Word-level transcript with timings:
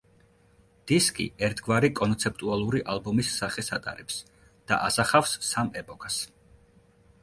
დისკი 0.91 1.27
ერთგვარი 1.47 1.91
კონცეპტუალური 1.99 2.83
ალბომის 2.95 3.31
სახეს 3.37 3.73
ატარებს 3.81 4.21
და 4.71 4.85
ასახავს 4.91 5.41
სამ 5.55 5.75
ეპოქას. 5.85 6.23